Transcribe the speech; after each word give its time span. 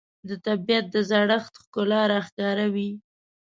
د 0.27 0.29
طبیعت 0.45 0.85
د 0.93 0.95
زړښت 1.09 1.53
ښکلا 1.63 2.01
راښکاره 2.11 2.67
وي 2.73 2.89